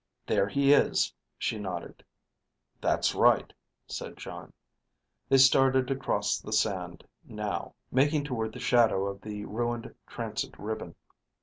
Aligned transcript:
"There 0.25 0.47
he 0.47 0.73
is," 0.73 1.13
she 1.37 1.59
nodded. 1.59 2.03
"That's 2.81 3.13
right," 3.13 3.53
said 3.85 4.17
Jon. 4.17 4.51
They 5.29 5.37
started 5.37 5.91
across 5.91 6.39
the 6.39 6.51
sand, 6.51 7.03
now, 7.23 7.75
making 7.91 8.23
toward 8.23 8.53
the 8.53 8.59
shadow 8.59 9.05
of 9.05 9.21
the 9.21 9.45
ruined 9.45 9.93
transit 10.07 10.57
ribbon. 10.57 10.95